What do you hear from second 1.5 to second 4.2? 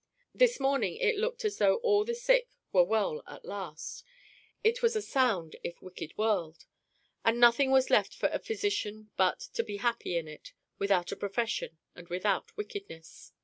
though all the sick were well at last;